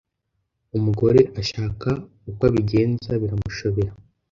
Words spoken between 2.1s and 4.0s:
uko abigenza biramushobera!